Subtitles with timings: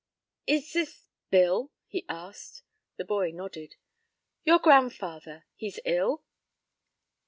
[0.47, 2.63] "Is this Bill?" he asked.
[2.97, 3.75] The boy nodded.
[4.43, 6.23] "Your grandfather, he's ill?"